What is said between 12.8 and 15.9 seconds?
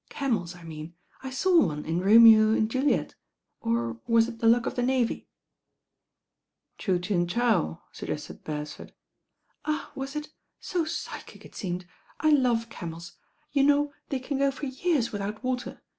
els. You know they can go for years without water.